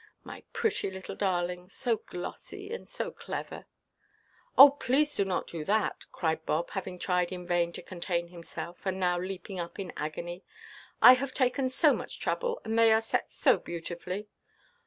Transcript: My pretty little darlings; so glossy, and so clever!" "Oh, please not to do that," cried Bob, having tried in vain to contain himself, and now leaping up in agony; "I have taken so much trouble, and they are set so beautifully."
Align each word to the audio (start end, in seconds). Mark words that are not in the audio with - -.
My 0.23 0.41
pretty 0.51 0.89
little 0.89 1.13
darlings; 1.15 1.73
so 1.75 1.97
glossy, 1.97 2.73
and 2.73 2.87
so 2.87 3.11
clever!" 3.11 3.67
"Oh, 4.57 4.71
please 4.71 5.19
not 5.19 5.47
to 5.49 5.59
do 5.59 5.65
that," 5.65 6.05
cried 6.11 6.43
Bob, 6.43 6.71
having 6.71 6.97
tried 6.97 7.31
in 7.31 7.45
vain 7.45 7.71
to 7.73 7.83
contain 7.83 8.29
himself, 8.29 8.83
and 8.87 8.99
now 8.99 9.19
leaping 9.19 9.59
up 9.59 9.77
in 9.77 9.93
agony; 9.95 10.43
"I 11.03 11.13
have 11.13 11.35
taken 11.35 11.69
so 11.69 11.93
much 11.93 12.19
trouble, 12.19 12.59
and 12.65 12.79
they 12.79 12.91
are 12.91 12.99
set 12.99 13.31
so 13.31 13.57
beautifully." 13.59 14.27